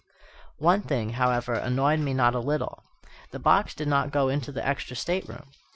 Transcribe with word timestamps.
One 0.57 0.81
thing, 0.81 1.11
however, 1.11 1.53
annoyed 1.53 1.99
me 1.99 2.15
not 2.15 2.33
a 2.33 2.39
little. 2.39 2.81
The 3.29 3.37
box 3.37 3.75
did 3.75 3.87
not 3.87 4.09
go 4.09 4.29
into 4.29 4.51
the 4.51 4.67
extra 4.67 4.95
stateroom. 4.95 5.51